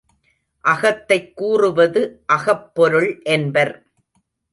அகத்தைக் 0.63 1.35
கூறுவது 1.35 2.23
அகப் 2.25 2.75
பொருள் 2.75 3.21
என்பர். 3.23 3.73